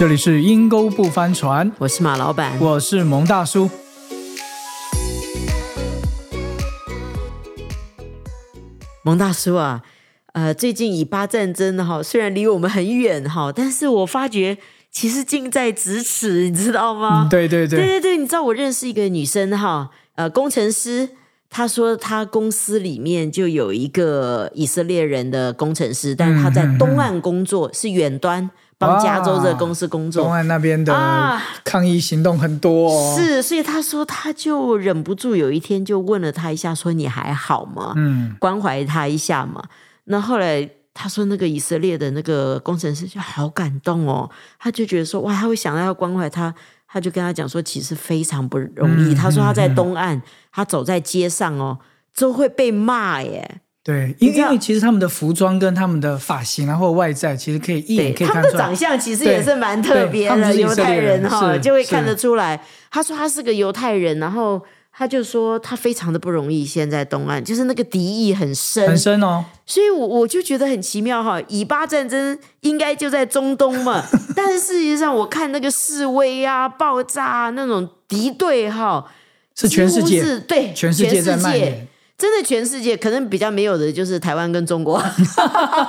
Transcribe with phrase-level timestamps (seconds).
[0.00, 2.58] 这里是阴沟不翻船，我是马老板。
[2.58, 3.68] 我是蒙大叔。
[9.04, 9.82] 蒙大叔啊，
[10.32, 14.56] 呃，最近以巴战争哈，虽然离我们很远哈，但是我发觉
[14.90, 17.28] 其实近在咫尺，你知道吗？
[17.30, 21.10] 对对对对对对，你知道我认识一个女生哈，呃，工程师，
[21.50, 30.24] 她说她公司里面就有一个以色列人的工程师，但是他在东岸工作，是远端帮加州的公司工作。
[30.24, 37.92] 东岸那边的啊抗议行动很多、哦，是，所以他说他就忍不住有一天就问了他一下，说你还好吗？
[37.96, 39.62] 嗯，关怀他一下嘛。
[40.04, 46.52] 那后来他说那个以色列的那个工程师就好感动哦，他就觉得说哇，他会想到要关怀他，
[46.88, 49.12] 他就跟他讲说其实非常不容易。
[49.12, 51.78] 嗯他说他在东岸，他走在街上哦，
[52.18, 53.60] 都会被骂耶。
[53.90, 58.76] 对，因因为其实他们的服装跟他们的发型啊，后外在，其实可以一对眼可以他看出来他们的长。
[58.76, 62.62] 相其实也是蛮特别的，犹太人人哈是就会看得出来。
[62.90, 71.40] 他说他是个犹太人，然后他就说他非常的不容易，现在东岸就是那个敌意很深，很深哦，所以我我就觉得很奇妙哈。
[71.48, 74.04] 以巴战争应该就在中东嘛，
[74.36, 79.04] 但是事实上我看那个示威啊、爆炸啊那种敌对哈，
[79.56, 81.88] 是全世界对全世界在蔓延。
[82.20, 85.02] 真的全世界可能比较没有的就是台湾跟中国，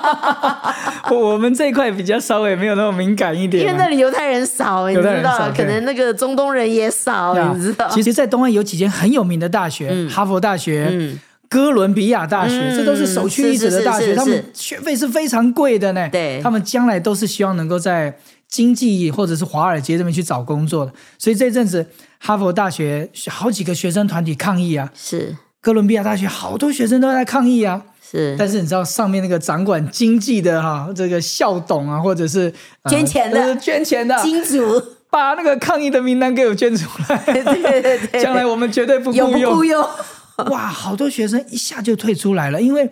[1.12, 7.90] 我们这一块比较稍微没有那么敏感一点啊、因为那里犹太人少，你知道，可能那个中东人也少，啊你知道。
[7.90, 11.20] 其实，在东岸有几间很有名的大学，哈佛大学、嗯。
[11.50, 14.16] 哥伦比亚大学，嗯这都是首屈一指的大学，是是是是。
[14.16, 16.08] 他们学费是非常贵的呢。
[16.10, 16.40] 对。
[16.42, 20.94] 他们将来都是希望能够在经济或者是华尔街这边去找工作的。
[21.18, 21.86] 所以这阵子，
[22.20, 27.82] 哈佛大学好几个学生团体抗议啊，是哥伦比亚大学好多学生都在抗议啊。
[28.04, 37.42] 是，但是你知道上面那个掌管经济的哈、这个校董啊，或者是、呃捐钱的捐钱的，金主，把那个抗议的名单给我捐出来， 对
[37.82, 39.64] 对对，将来我们绝对不有雇佣不雇。
[39.64, 39.90] 佣？
[40.50, 42.90] 哇，好多学生一下就退出来了，因为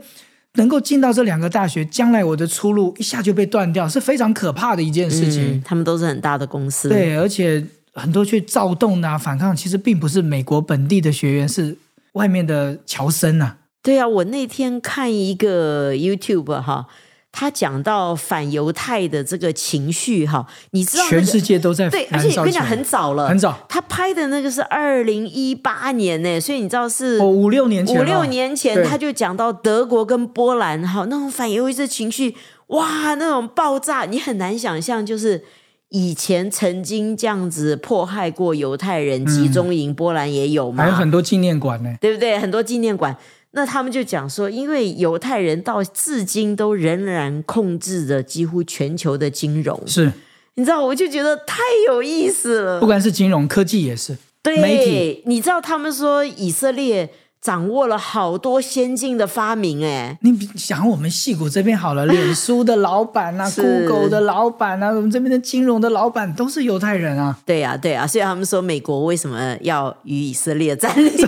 [0.53, 5.55] 能够进到这两个大学，将来我的出路一下就被断掉，是非常可怕的一件事情。
[5.55, 7.61] 嗯，他们都是很大的公司，对，而且
[7.93, 11.75] 很多去躁动啊、反抗，其实并不是美国本地的学员，是
[12.19, 13.55] 外面的侨生啊。
[13.81, 16.87] 对啊，我那天看一个 YouTube 哈，
[17.31, 32.35] 他讲到反犹太的这个情绪哈，你知道、那个、全世界都在对，而且我跟你讲很早了，很早，他拍的那个是二零一八年呢，所以你知道是哦，五六年前了，五六年前他就讲到德国跟波兰哈那种反犹太情绪，
[32.67, 35.45] 哇，那种爆炸，你很难想象，就是
[35.89, 41.95] 以前曾经这样子迫害过犹太人集中营，波兰也有嘛，还有很多纪念馆呢。
[41.99, 42.37] 对不对？
[42.37, 43.15] 很多纪念馆。
[43.51, 50.11] 那他们就讲说，因为犹太人到至今都仍然控制着几乎全球的金融，是，
[50.53, 51.57] 你知道，我就觉得太
[51.87, 52.85] 有意思了不。
[52.85, 57.09] 管是金融科技也是，媒体对，你知道他们说以色列
[57.41, 67.37] 掌握了好多先进的发明，哎，你比想我们戏谷这边好了，脸书的老板啊是，Google 的老板啊，我们这边的金融的老板都是犹太人啊。
[67.45, 71.09] 对呀、对呀、所以他们说美国为什么要与以色列战立？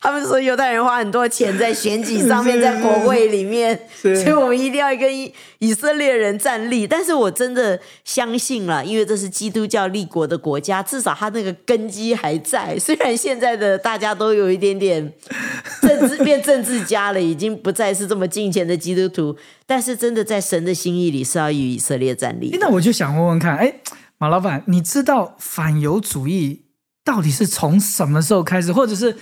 [0.00, 6.86] 他们说犹太人花很多钱在选举上面，在国会里面，是所以我们一定要跟以以色列人站立。
[6.86, 12.78] 但是我真的相信了，因为这是基督教立国的国家，至少他那个根基还在。
[12.78, 15.12] 虽然现在的大家都有一点点
[15.80, 19.36] 政治 变政治家了，已经不再是这么敬虔的基督徒，
[19.66, 22.56] 但是真的在神的心意里是要与以色列站立。
[22.60, 23.80] 那我就想问问看，哎，
[24.18, 26.62] 马老板，你知道反犹主义
[27.04, 29.16] 到底是从什么时候开始，或者是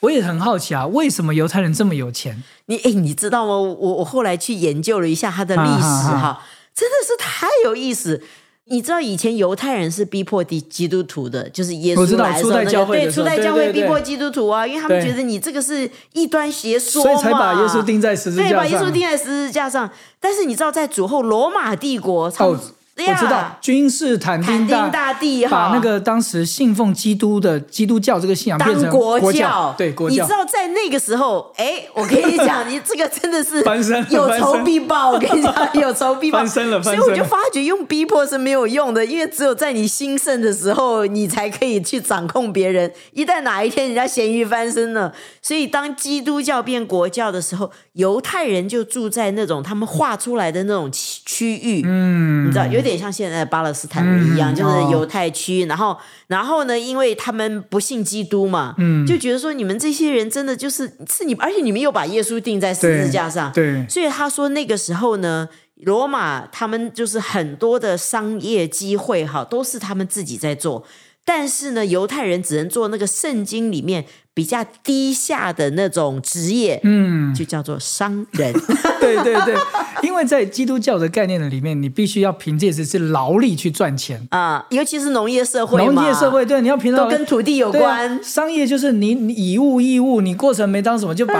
[0.00, 2.42] 我也很好奇啊，为什么犹太人这么有钱？
[2.66, 3.52] 你哎，你知道吗？
[3.56, 6.42] 我我后来去研究了一下他的历史哈，
[6.74, 8.22] 真的是太有意思。
[8.66, 19.90] 你知道以前犹太人是逼迫基基督徒的，就是耶稣来的时候，那个对初代教会逼迫基督徒啊，因为他们觉得你这个是异端邪说所以才把嘛耶稣钉在十字架对，把耶稣钉在十字架上。
[20.18, 22.60] 但是你知道，在主后罗马帝国，从哦，
[22.96, 30.32] 我知道，君士坦坦丁丁大帝哈，把那个当时信奉基督的基督教这个信仰变成当国国教，对国教你知。
[30.32, 35.10] 道在那个时候，哎，我跟你讲， 你这个真的是翻身有仇必报。
[35.10, 42.90] 我跟你讲， 有仇必报，翻身了所以我就发觉用逼迫是没有用的，因为只有在你兴盛的时候，你才可以去掌控别人。
[43.12, 45.12] 一旦哪一天人家咸鱼翻身了，
[45.42, 55.64] 所以当基督教变国教的时候，犹太人就住在那种他们画出来的那种区区域，嗯，你知道，有点像现在的巴勒斯坦人一样，嗯就是犹太区。
[55.66, 55.98] 然后，
[56.28, 70.84] 然后呢，因为他们不信基督嘛，嗯就觉得说你们这些人真的就是是你，而且你们又把耶稣钉在十字架上，对，所以他说那个时候呢，罗马他们就是很多的商业机会哈，都是他们自己在做。
[71.26, 74.04] 但是呢，犹太人只能做那个圣经里面
[74.34, 78.52] 比较低下的那种职业，嗯，就叫做商人。
[79.00, 79.54] 对对对，
[80.02, 84.26] 因为在基督教的概念的里面，你必须要凭借的是劳力去赚钱。
[84.30, 88.22] 啊，尤其是农业社会嘛，农业社会，对，你要凭都跟土地有关。
[88.24, 91.34] 商业就是你你以物易物，你过程没当什么，就把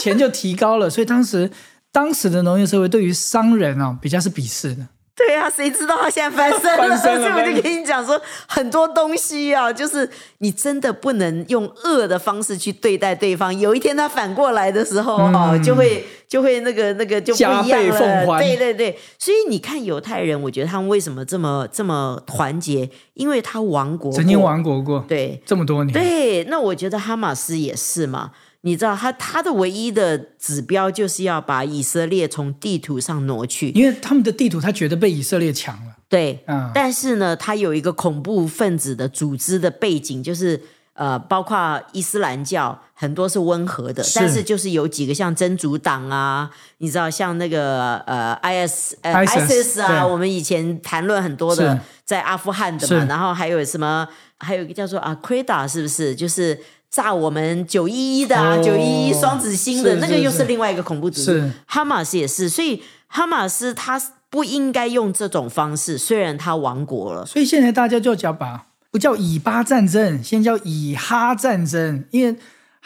[0.00, 0.88] 钱就提高了。
[0.88, 1.50] 所以当时
[1.92, 4.86] 当时的农业社会对于商人啊、比较是鄙视的。
[5.18, 6.76] 对啊，谁知道他现在翻身了？
[6.96, 13.56] 翻身了 所以我就跟你讲说，很多东西啊，就是你真的不能用恶的方式去对待对方。
[13.58, 18.26] 有一天他反过来的时候，哦，就会就会那个那个就不一样了。
[18.26, 22.88] 还对对对，所以你看犹太人，我觉得他们为什么这么这么团结？
[23.14, 28.30] 因为他亡国，曾经亡国过对这么多年，对，那我觉得哈马斯也是嘛。
[28.62, 35.96] 你知道他他的唯一的指标就是要把以色列从地图上挪去，因为他们的地图他觉得被以色列抢了。
[36.08, 40.60] 对，嗯但是呢，他有一个恐怖分子的组织的背景，就是
[40.94, 54.08] 呃，包括伊斯兰教很多是温和的，是但是就是有几个像真主党啊，你知道像那个呃 IS 呃 ISIS 啊，我们以前谈论很多的在阿富汗的嘛，然后还有什么，
[54.38, 56.12] 还有一个叫做啊 Queda 是不是？
[56.16, 56.58] 就是。
[56.90, 60.44] 炸我们九一一的啊，哦九一一双子星的那个又是是。
[60.44, 61.40] 另外一个恐怖组织。
[61.40, 64.00] 是，哈马斯也是，所以哈马斯他
[64.30, 72.36] 不应该用这种方式，虽然他亡国了，所以现在大家就叫把不叫以巴战争，先叫以哈战争，因为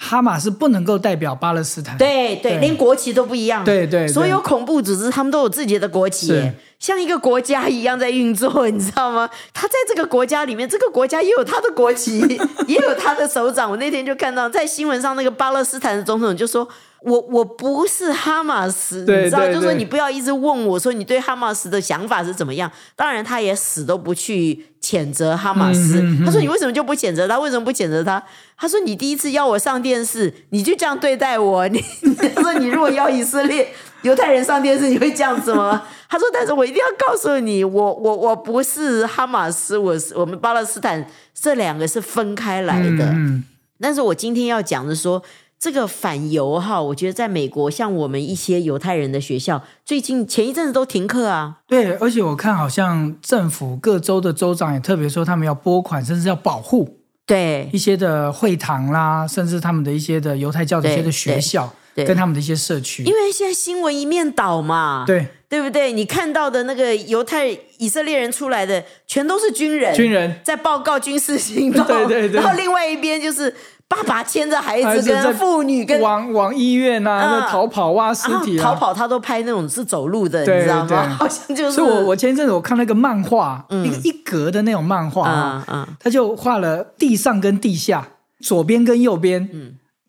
[0.04, 1.96] 哈马斯不能够代表巴勒斯坦。
[1.96, 6.50] 对对，对连国旗都不一样，对对对所有恐怖组织他们都有自己的国旗，
[6.80, 9.30] 像一个国家一样在运作，你知道吗？
[9.54, 12.18] 他在这个国家里面，这个国家也有他的国旗，
[12.66, 13.70] 也有他的首长。
[13.70, 16.68] 我那天就看到在新闻上，那个巴勒斯坦的总统就说。
[17.04, 22.70] 我我不是哈马斯，你知道，就说你不要一直问我说你对哈马斯的想法是怎么样。
[22.96, 26.02] 当然，他也死都不去谴责哈马斯。
[26.24, 27.38] 他说你为什么就不谴责他？
[27.38, 28.22] 为什么不谴责他？
[28.56, 31.68] 他说你第一次邀我上电视，你就这样对待我。
[31.68, 31.82] 你
[32.34, 33.68] 他说你如果邀以色列
[34.02, 35.82] 犹太人上电视，你会这样子吗？
[36.08, 43.06] 他说，但是我一定要告诉你，我我我不是哈马斯，我是我们巴勒斯坦，这两个是分开来的。
[43.06, 43.42] 嗯，
[43.80, 45.22] 但是我今天要讲的说，
[45.62, 51.58] 这个反犹哈，我觉得在美国，像我们一些犹太人的学校，最近前一阵子都停课啊。
[51.68, 57.70] 对，而且我看好像政府各州的州长也特别说，他们要拨款，甚至要保护对。
[57.72, 63.02] 一些的会堂啦，甚至他们的一些的犹太教的一些的学校，跟他们的一些社区。
[63.04, 65.26] 因为现在新闻一面倒嘛，对。
[65.52, 65.92] 对不对？
[65.92, 67.46] 你看到的那个犹太
[67.76, 70.40] 以色列人出来的，全都是军人，军人。
[70.42, 72.40] 在报告军事行动， 对对对。
[72.40, 73.54] 然后另外一边就是
[73.86, 81.10] 爸爸牵着孩子跟妇女跟往往医院啊，逃跑挖尸体逃跑，他都拍那种是走路的，对你知道吗？
[81.10, 88.08] 好像就是，所以我我前一阵子我看那个漫画，一个一格的那种漫画啊，嗯嗯他就画了地上跟地下，
[88.40, 89.46] 左边跟右边，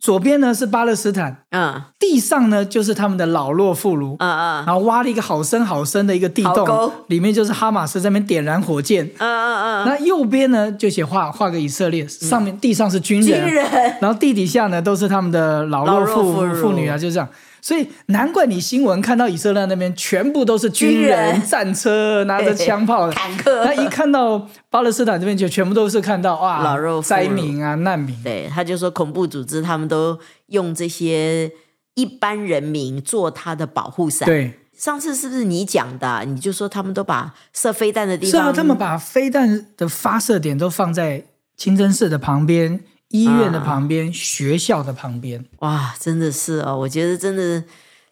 [0.04, 1.82] 左边呢是巴勒斯坦，嗯。
[1.98, 4.66] 地上呢就是他们的老弱妇孺，嗯嗯。
[4.66, 9.06] 然后挖了一个好深好深的一个地洞，里面就是哈马斯在那边点燃火箭。
[9.18, 13.66] 嗯嗯嗯，那右边呢就写画画个以色列，上面地上是军人，军人。
[14.02, 17.30] 然后地底下呢都是他们的老老弱妇妇女啊，就这样。
[17.64, 23.10] 所以难怪你新闻看到以色列那边全部都是军军人、战车， 拿着枪炮。
[23.10, 28.22] 坦克那一看到巴勒斯坦这边，就全部都是看到哇，老弱灾民啊、难民。
[28.22, 31.50] 对，他就说恐怖组织他们都用这些
[31.94, 41.24] 一般人民做他的保护伞。，对，上次是不是你讲的啊、你就说他们都把射飞弹的地方，是啊，他们把飞弹的发射点都放在
[41.56, 42.82] 清真寺的旁边、
[43.14, 45.46] 医院的旁边、学校的旁边。
[45.60, 47.64] 哇，真的是哦，我觉得真的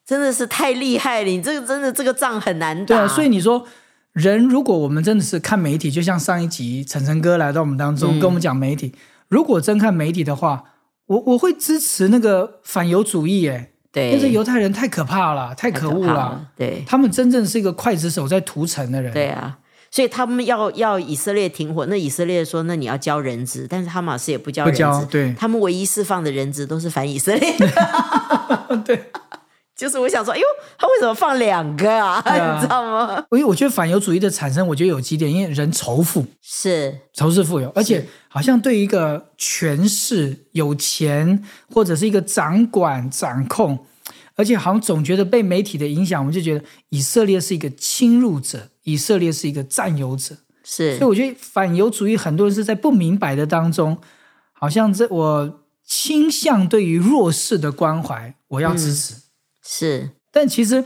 [0.05, 2.85] 真的是太厉害了，你这个真的这个仗很难打。
[2.85, 3.65] 对啊，所以你说
[4.13, 8.93] 人，如果我们真的是看媒体，就像上一集晨晨哥来到我们当中、嗯跟我们讲媒体，
[9.27, 10.63] 如果真看媒体的话，
[11.07, 19.11] 我我会支持那个反犹主义，哎，因为犹太人太可怕了，太可恶怕了，，对他们真正是一个刽子手在屠城的人。
[19.11, 19.57] 对啊。
[19.91, 27.53] 所以他们要要以色列停火，那以色列说，那你要交人质，但是哈马斯也不交人质，对他们唯一释放的人质都是反以色列。
[28.85, 29.11] 对，
[29.75, 30.43] 就是我想说，哎呦，
[30.77, 32.21] 他为什么放两个啊？
[32.23, 33.25] 啊你知道吗？
[33.31, 41.43] 因为我觉得反犹主义的产生，我觉得有几点，因为人仇富，是，仇视富有，而且好像对一个权势、有钱
[41.73, 43.77] 或者是一个掌管、掌控，
[44.41, 50.35] 而且好像总觉得被媒体的影响，我们就觉得以色列是一个侵入者，以色列是一个占有者。
[50.63, 53.95] 是所以我觉得反犹主义很多人是在不明白的当中，
[54.51, 59.13] 好像这我倾向对于弱势的关怀，我要支持。
[59.63, 60.83] 是但其实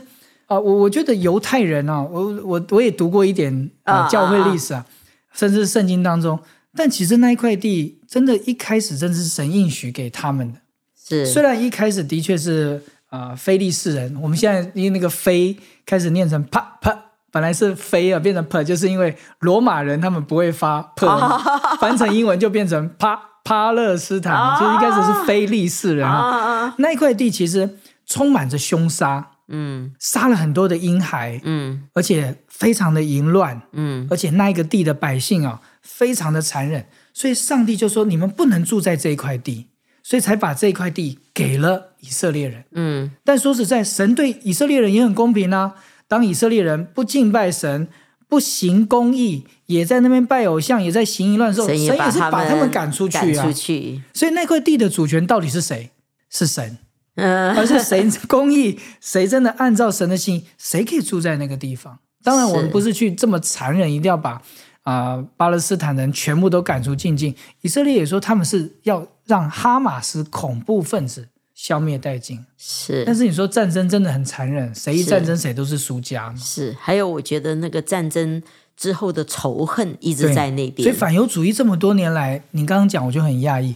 [0.48, 4.84] 啊、我我觉得犹太人啊，我我我也读过一点啊啊教会历史啊，
[5.32, 6.38] 甚至圣经当中，
[6.74, 10.60] 但其实那一块地真的一开始真的是神应许给他们的。
[11.08, 12.82] 是虽然一开始的确是
[13.16, 16.96] 啊、呃非利士人，我们现在因为那个非开始念成啪啪，
[17.30, 21.06] 本来是非啊变成 p，就是因为罗马人他们不会发 p，、
[21.80, 26.74] 翻成英文就变成帕巴勒斯坦，哦就一开始是非利士人啊。
[26.78, 29.92] 那一块地其实充满着凶杀，嗯。
[29.98, 31.84] 杀了很多的婴孩，嗯。
[31.94, 34.06] 而且非常的淫乱，嗯。
[34.10, 39.68] 而且那一个地的百姓啊，非常的残忍，所以上帝就说你们不能住在这一块地，
[40.06, 42.64] 所以才把这块地给了以色列人。
[42.76, 45.74] 嗯但说实在，神对以色列人也很公平啊。
[46.06, 47.88] 当以色列人不敬拜神、
[48.28, 53.52] 不行公义，也在那边拜偶像，也在行淫乱的时候，神神也是把他们赶出去啊赶出。
[53.52, 55.90] 去，所以那块地的主权到底是谁？
[56.30, 56.78] 是神，
[57.16, 58.78] 嗯而是谁公义？
[59.02, 60.46] 谁真的按照神的心？
[60.56, 61.98] 谁可以住在那个地方？
[62.22, 64.40] 当然，我们不是去这么残忍，一定要把
[64.82, 67.34] 啊、巴勒斯坦人全部都赶出境境。
[67.62, 72.44] 以色列也说他们是要让哈马斯恐怖分子消灭殆尽。
[72.56, 76.36] 是但是是你说战争真的很残忍，谁一是战争谁都是输家嘛。
[76.36, 78.42] 是，还有我觉得那个战争
[78.76, 83.74] 之后的仇恨一直在那边所以，反犹主义这么多年来，你刚刚讲我就很讶异，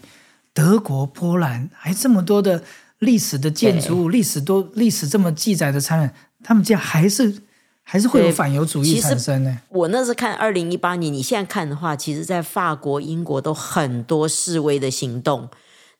[0.52, 2.62] 德国、波兰还这么多的
[2.98, 6.10] 历史的建筑物，历史都历史这么记载的残忍，
[6.44, 7.34] 他们竟然还是
[7.82, 9.58] 还是会有反犹主义产生呢？
[9.68, 15.48] 我那是看二零一八年，你现在看的话，其实在法国、英国都很多示威的行动。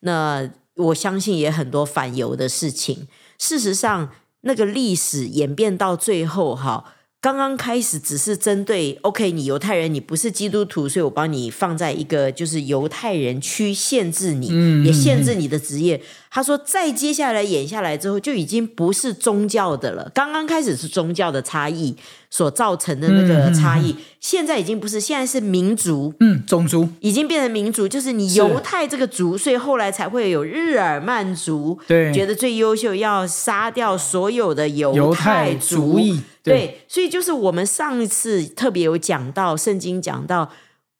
[0.01, 3.09] 那我相信也很多反犹的事情。
[3.39, 4.11] 事实上，
[4.43, 16.01] 那个历史演变到最后，哈，刚刚开始只是针对 OK，你犹太人，你不是基督徒，所以我帮你放在一个就是犹太人区限制你，嗯也限制你的职业。
[16.33, 20.09] 他说，再接下来演下来之后，就已经不是宗教的了。
[20.15, 21.97] 刚刚开始是宗教的差异
[22.31, 26.15] 所造成的那个差异，现在已经不是，现在是民族。
[26.21, 35.99] 嗯，种族已经变成民族，就是你是犹太这个族，所以后来才会有日耳曼族，对觉得最优秀，要杀掉所有的犹犹太族
[36.45, 40.49] 对，所以就是我们上一次特别有讲到，圣经讲到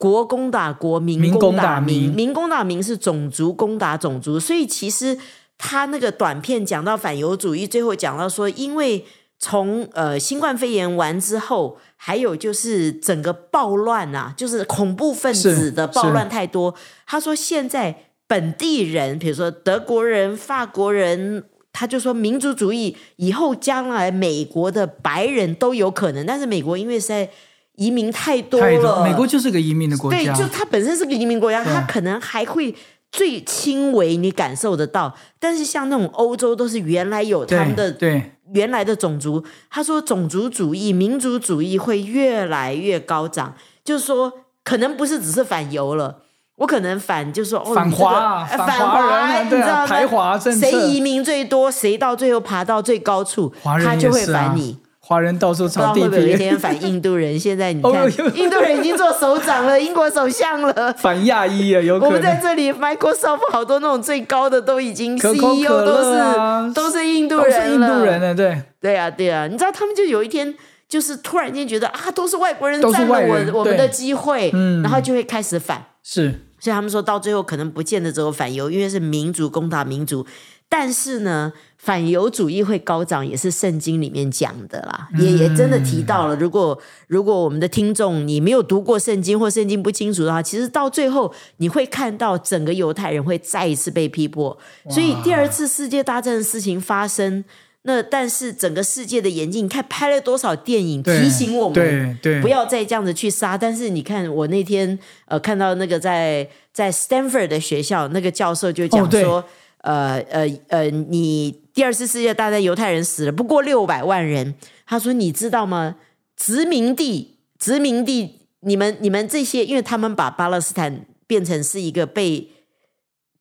[0.01, 5.19] 国攻打国，民民攻打打民民攻打民是种族攻打种族，所以其实
[5.59, 9.05] 他那个短片讲到反犹主义，最后讲到说，因为
[9.39, 16.75] 从呃新冠肺炎完之后，还有就是整个暴乱啊，就是恐怖分子的暴乱太多。
[17.07, 21.45] 他说现在本地人，比如说德国人、法国人。
[21.73, 27.31] 他就说，民族主义以后将来美国的白人都有可能，但是美国因为实在
[27.77, 30.19] 移民太多太了，多，美国就是个移民的国家。
[30.19, 32.75] 对，就它本身是个移民国家，它可能还会
[33.11, 38.33] 最轻微你感受得到，但是像那种欧洲都是原来有他们的对对。
[38.53, 44.33] 原来的种族，他说种族主义、民族主义会越来越高涨，就是说
[44.65, 46.23] 可能不是只是反犹了。
[46.57, 49.87] 我可能反，就是说哦，反你这个华反华人你知道吗？
[49.87, 50.69] 排华政策。
[50.69, 54.77] 谁移民最多，谁到最后爬到最高处，他就会反你。
[55.11, 57.37] 华人到处不知道炒地会不会有一，天反印度人？
[57.37, 60.93] 现在你 哦看，印度人已经做首长了，英国首相了。
[60.99, 62.43] 反亚裔啊，有可我们在能。
[62.45, 70.55] 这里，Microsoft 好多那种最高的都已经 CEO 可都是都是印度都人是印度了人了，对，对啊，对啊，你知道他们就有一天
[70.89, 75.85] 就是突然间觉得啊，都是外国人占了我我们的机会，嗯然后就会开始反。
[76.05, 80.25] 是所以他们说到最后可能不见得只有反犹，因为是民族攻打民族。
[80.73, 86.37] 但是呢，反犹主义会高涨，也是圣经里面讲的啦，也也真的提到了。
[86.37, 94.57] 如果如果我们的听众你没有读过圣经或圣经不清楚的话，其实到最后你会看到整个犹太人会再一次被批驳。
[94.89, 97.45] 所以第二次世界大战的事情发生，
[97.83, 103.59] 那但是整个世界的眼镜，你看拍了多少电影提醒我们，对对，不要再这样子去杀。
[103.59, 104.97] 但是你看，我那天
[105.27, 109.45] 呃看到那个在在 Stanford 的学校，那个教授就讲说，
[109.83, 114.55] 呃呃呃，你第二次世界大战犹太人死了不过六百万人，
[114.87, 115.97] 他说你知道吗？
[116.37, 122.49] 殖民地殖民地，你们你们这些，因为他们把巴勒斯坦变成是一个被。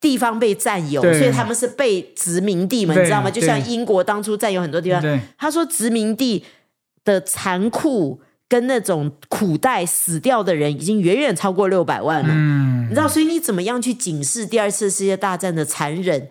[0.01, 3.29] 地方被占有，所以他们是被殖民地嘛，你知道吗？
[3.29, 6.41] 就像英国当初占有很多地方，对他说殖民地
[7.03, 12.29] 的残酷跟那种苦待死掉的人已经远远超过六百万了。
[12.31, 16.29] 嗯你知道，所以你怎么样去警示第二次世界大战的残忍？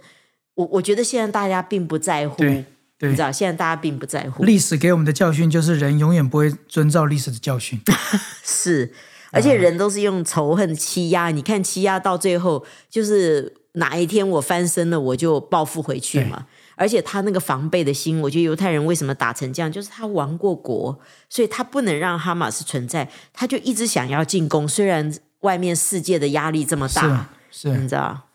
[0.55, 2.65] 我我觉得现在大家并不在乎对，
[2.99, 4.43] 对你知道，现在大家并不在乎。
[4.43, 7.81] 历史给我们的教训就是人永远不会遵照历史的教训。
[8.43, 8.93] 是，
[9.31, 11.31] 而且人都是用仇恨欺压。
[11.31, 16.47] 你看欺压到最后，就是哪一天我翻身了，我就报复回去嘛。
[16.75, 20.99] 而且他那个防备的心，我觉得犹太人为什么打成这样，就是他亡过国，
[21.29, 24.67] 所以他不能让哈马斯存在，他就一直想要进攻。
[24.67, 28.27] 虽然外面世界的压力这么大，是你知道，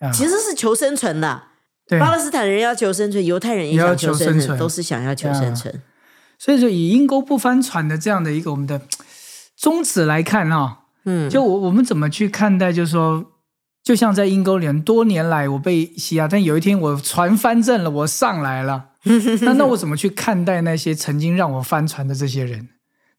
[0.00, 0.10] 啊。
[0.12, 1.42] 其实是求生存的。
[1.86, 5.82] 对，巴勒斯坦人要求生存，犹太人也也要想求生存，都是想要求生存。
[6.38, 8.80] 所以说以阴沟不翻船的这样的一个我们的
[9.56, 13.32] 宗旨来看哈、嗯，就我我们怎么去看待，就是说，
[13.82, 18.90] 就像在阴沟里面，多年来我被欺压，但有一天我船翻正了，我上来了，
[19.42, 22.68] 那那我怎么去看待那些曾经让我翻船的这些人？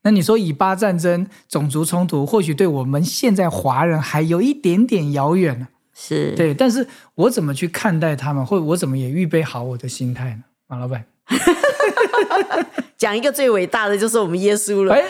[0.04, 5.68] 那你说以巴战争、种族冲突，或许对我们现在华人还有一点点遥远呢。
[5.94, 10.44] 是，对，但是我怎么去看待他们，或我怎么也预备好我的心态呢？
[10.66, 11.04] 马老板，
[12.96, 14.94] 讲一个最伟大的就是我们耶稣了。
[14.94, 15.04] 哎，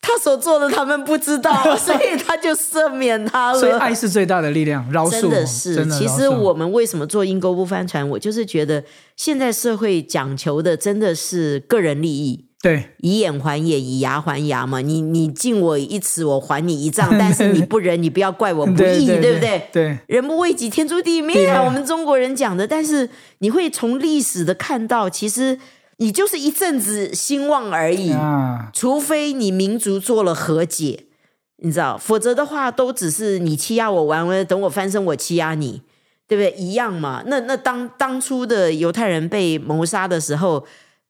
[0.00, 3.60] 他所做的他们不知道， 所以他就赦免他了。
[3.60, 8.08] 所以爱是最大的力量，饶恕真的哦是，的其实我们为什么做阴沟不翻船？
[8.08, 8.82] 我就是觉得
[9.16, 14.80] 现在社会讲求的真的是个人利益，对以眼还眼，以牙还牙嘛。
[14.80, 19.68] 你你敬我一尺，我还你一丈， 但是你不仁，你不要怪我不义，对对不对？
[19.72, 21.62] 对，人不为己，天诛地地灭灭啊！
[21.62, 23.08] 我们中国人讲的，但是
[23.38, 25.58] 你会从历史的看到，其实
[25.98, 28.10] 你就是一阵子兴旺而已。
[28.10, 31.04] 啊，除非你民族做了和解，
[31.58, 35.82] 你知道，否则的话都只是你欺压我完了，等我翻身我欺压你，
[36.26, 36.50] 对不对？
[36.60, 37.22] 一样嘛。
[37.26, 40.64] 那那当当初的犹太人被谋杀的时候，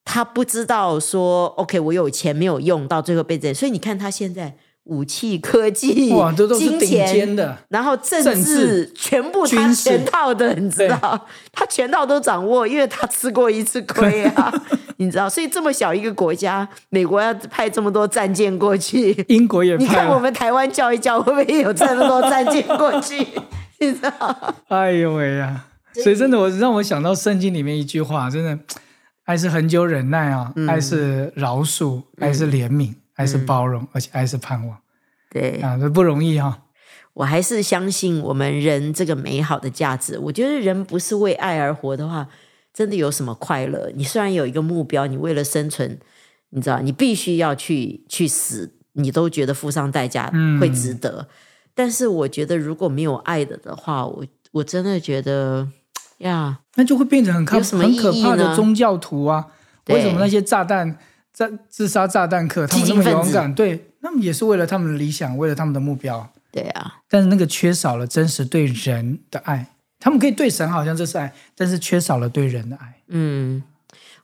[0.07, 14.53] 他不知道说 OK，我有钱没有用，到最后被这，所以你看他现在武器、科技、哇，这都是顶尖的，然后政政治全部他全套的，你知道， 他全套都掌握，因为他吃过一次亏啊，
[14.99, 23.19] 你知道，所以这么小一个国家，美国要派这么多战舰过去，英国也你看我们台湾叫一叫，会不会有这么多战舰过去？
[23.81, 24.55] 你知道？
[24.69, 25.65] 哎呦喂呀！
[26.03, 28.57] 所以真的，我让我想到圣经里面一句话，真的，
[29.27, 34.79] 爱是恒久忍耐啊，嗯爱是饶恕，爱是怜悯，爱是包容，而且爱是盼望
[35.31, 36.63] 对，啊，这不容易哈、
[37.13, 40.19] 我还是相信我们人这个美好的价值。
[40.19, 42.29] 我觉得人不是为爱而活的话，
[42.73, 43.91] 真的有什么快乐？
[43.95, 45.99] 你虽然有一个目标，你为了生存，
[46.51, 51.27] 你知道你必须要去去死，你都觉得付上代价嗯会值得。
[51.75, 55.69] 但是我觉得如果没有爱的的话，我我真的觉得
[56.19, 59.47] 呀，那就会变成很可很可怕的宗教徒啊！
[59.89, 60.99] 为什么那些炸弹、
[61.33, 63.55] 炸自杀炸弹客，他们那么勇敢？
[63.55, 66.33] 对，那么也是为了他们的理想，为了他们的目标。
[66.51, 73.03] 对啊，但是那个缺少了真实对人的爱，他们可以对神好像这是爱，但是缺少了对人的爱。
[73.09, 73.63] 嗯，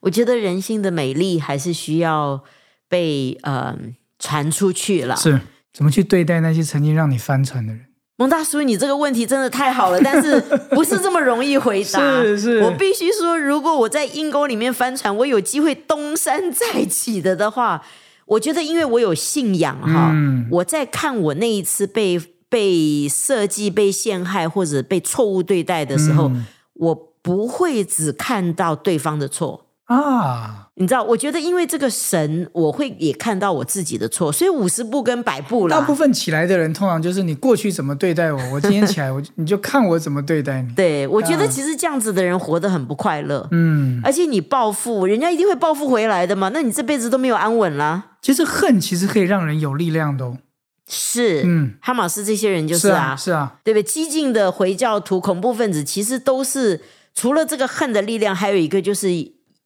[0.00, 2.42] 我觉得人性的美丽还是需要
[2.88, 3.78] 被呃
[4.18, 5.14] 传出去了。
[5.16, 5.40] 是
[5.72, 7.84] 怎么去对待那些曾经让你翻船的人？
[8.16, 11.98] 蒙大叔，你这个问题真的太好了， 但是不是这么容易回答？
[12.22, 17.82] 是是我必须说，如果我在阴沟里面翻船，我有机会东山再起的的话，
[18.26, 29.66] 我觉得因为我有信仰哈，嗯我在看我那一次被被设计、被陷害或者被错误对待的时候，嗯我不会只看到对方的错。
[29.84, 35.78] 啊，你知道，我觉得因为这个神，我会也看到我自己的错，所以五十步跟百步了。
[35.78, 40.72] 大部分起来的人通常就是你过去怎么对待我，我今天起来我你就看我怎么对待你。
[40.74, 43.46] 对，我觉得啊其实这样子的人活得很不快乐。
[43.50, 46.50] 嗯，而且你报复，人家一定会报复回来的嘛。
[46.54, 48.12] 那你这辈子都没有安稳啦。
[48.22, 50.38] 其实恨其实可以让人有力量的哦。
[50.88, 53.82] 是，嗯，哈马斯这些人就是啊，啊，是啊，对不对？
[53.82, 56.80] 激进的回教徒、恐怖分子，其实都是
[57.14, 59.08] 除了这个恨的力量，还有一个就是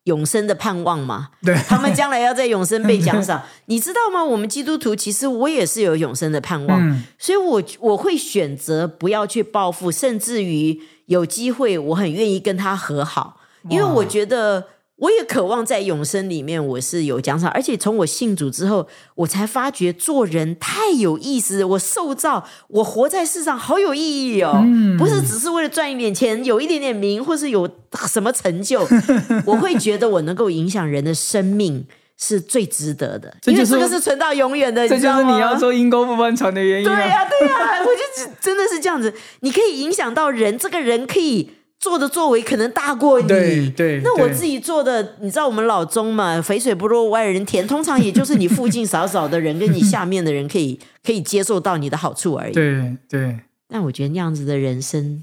[0.07, 1.29] 永生的盼望嘛。
[1.45, 4.25] 对，他们将来要在永生被奖赏， 你知道吗？
[4.25, 7.05] 我们基督徒其实我也是有永生的盼望，嗯。
[7.19, 14.65] 所以我我会选择不要去报复，甚至于有机会，我很愿意跟他和好，因为我觉得
[14.97, 27.69] 我也渴望在永生里面我是有奖赏，而且从我信主之后，我才发觉做人太有意思，我受造，我活在世上好有意义哦，嗯不是只是为了赚一点钱，有一点点名，或是有
[28.09, 28.87] 什么成就，
[29.47, 31.87] 我会觉得我能够影响人的生命。
[32.19, 36.95] 是最值得的，因为这就是这个是存到永远的，这就是你要做阴沟不翻船的原因啊。
[36.97, 41.51] 对呀、对呀、我就只真的是这样子，你可以影响到人，这个人可以
[41.87, 43.29] 做的作为可能大过你。
[43.29, 52.53] 对对对那我自己做的，你知道我们老中嘛，肥水不落外人田，通常也就是你附近少少的人跟你下面的人可以可以接受到你的好处而已。
[52.53, 55.23] 对对，但我觉得那样子的人生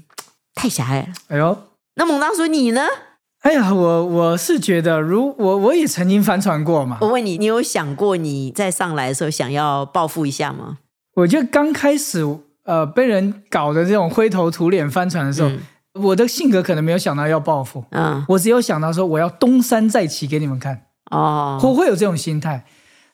[0.54, 1.08] 太狭隘了。
[1.28, 1.54] 哎呦，
[1.96, 2.80] 那蒙当叔你呢？
[3.42, 6.96] 哎呀，我我是觉得，如我我也曾经翻船过嘛。
[7.02, 10.78] 我问你，你有想过你在上来的时候想要报复一下吗？
[11.16, 12.24] 我觉得刚开始
[12.64, 15.50] 呃被人搞的这种灰头土脸翻船的时候，
[15.94, 22.64] 我的性格可能没有想到要报复，嗯，我只有想到说我要东山再起给你们看哦，我会有这种心态。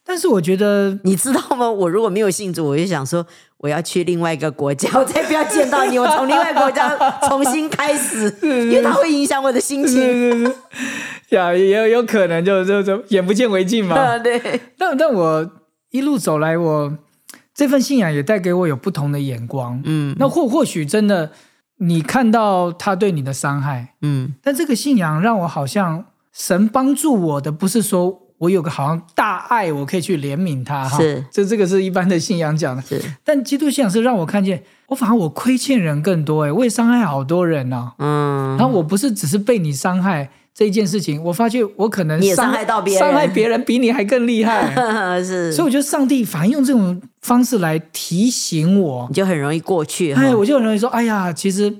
[0.02, 1.70] 但是我觉得，你知道吗？
[1.70, 3.24] 我如果没有信主，我就想说，
[3.58, 6.96] 我要去另外一个国家，我再不要见到你，我从另外一个国家
[7.28, 10.44] 重新开始， 因为它会影响我的心情。
[11.28, 14.18] 呀，也有有可能，就就就眼不见为净嘛。
[14.18, 14.40] 对。
[14.76, 15.48] 但但我
[15.90, 16.98] 一路走来，我
[17.54, 19.80] 这份信仰也带给我有不同的眼光。
[19.84, 20.16] 嗯。
[20.18, 21.30] 那或或许真的，
[21.80, 28.22] 你看到他对你的伤害，嗯，但这个信仰让我好像神帮助我的，不是说。
[28.40, 30.96] 我有个好像大爱，我可以去怜悯他哈。
[30.96, 32.80] 是，这这个是一般的信仰讲的。
[32.80, 37.92] 是，但基督信仰是让我看见，我反而我亏欠人更多哎，我也伤害好多人呢。
[37.98, 38.56] 嗯。
[38.56, 44.74] 然后我不是只是被你伤害这一件事情，我发觉我可能也伤害到别人，伤害别人比你还更厉害。
[45.22, 45.52] 是。
[45.52, 50.12] 所以我觉得上帝反而用这种方式来提醒我，你就很容易过去。
[50.12, 51.74] 哎，我就很容易说，哎呀，其实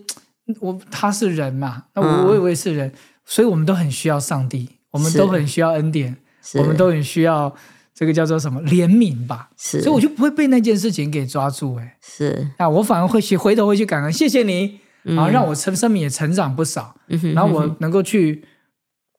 [0.61, 2.93] 我他是人嘛，那我我以为是人，
[3.25, 6.17] 所以我们都很需要上帝，我们都很需要恩典。
[6.55, 7.55] 我们都很需要
[7.95, 16.97] 这个叫做什么怜悯吧，是，所以我就不会被那件事情给抓住，哎，是，那，我反而会去回头会去感恩，谢谢你，然后让我成生命也成长不少，
[17.35, 18.43] 然后我能够去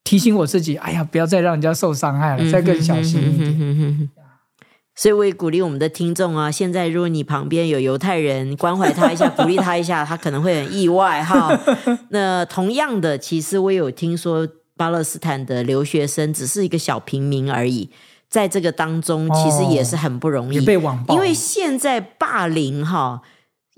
[0.04, 4.10] 提醒我自己，哎呀，不要再让人家受伤害了，再更小心一点。
[4.96, 11.58] 所以我也鼓励我们的听众啊，现在如果你旁边有犹太人，关怀他一下，鼓励他一下，他可能会很意外哈。
[12.10, 14.48] 那同样的，其实我有听说。
[14.78, 17.92] 巴勒斯坦的留学生只是一个小平民而已，
[18.28, 21.14] 在这个当中其实也是很不容易，被网暴。
[21.14, 23.22] 因为现在霸凌哈，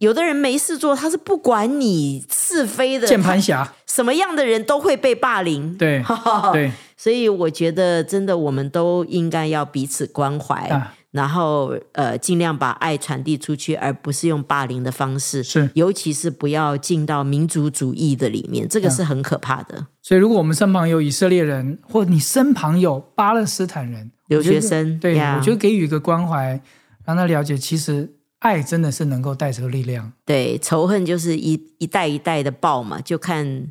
[0.04, 5.78] 有的人没事做，他是不管你是非的键盘侠，什么样的人都会被霸凌。
[5.78, 6.04] 对
[6.52, 10.70] 对，所以我觉得真的，我们都应该要彼此关怀。
[11.12, 15.44] 然后，呃，尽量把爱传递出去，而不是用霸凌的方式。
[15.44, 19.86] 是，尤其是不要进到民族主义的里面，这个是很可怕的。
[20.02, 26.60] 所以，如果我们身旁有以色列人，或你身旁有巴勒斯坦人留学生，对，我觉得给予一个关怀，
[27.06, 28.12] 让他了解，其实
[28.44, 30.12] 爱真的是能够带着力量。
[30.26, 33.68] 对，仇恨就是一一代一代的报嘛，就看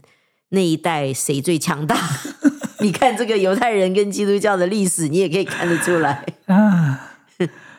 [0.48, 1.94] 那一代谁最强大。
[2.80, 7.11] 你看这个犹太人跟基督教的历史，你也可以看得出来啊。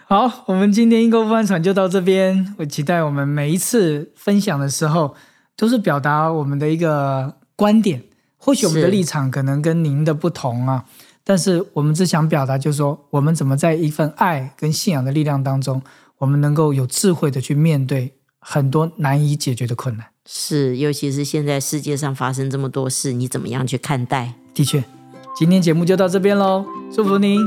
[0.06, 2.54] 好，我们今天英国帆船就到这边。
[2.60, 5.16] 我期待我们每一次分享的时候，
[5.58, 8.04] 都是表达我们的一个观点。
[8.38, 10.86] 或许我们的立场可能跟您的不同啊，
[11.24, 15.82] 但是我们只想表达，就是说，我们怎么在一份爱跟信仰的力量当中，
[16.20, 20.08] 我们能够有智慧的去面对很多难以解决的困难。
[20.26, 24.36] 是，尤其是现在世界上发生这么多事，你怎么样去看待？
[24.54, 24.84] 的确，
[25.36, 27.46] 今天节目就到这边喽，祝福您，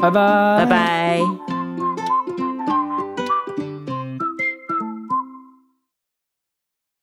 [0.00, 1.65] 拜拜，拜拜。